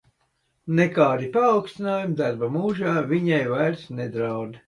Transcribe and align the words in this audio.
Nekādi 0.79 1.27
paaugstinājumi 1.35 2.17
darba 2.21 2.49
mūžā 2.55 2.93
viņai 3.13 3.43
vairs 3.55 3.87
nedraud. 4.01 4.59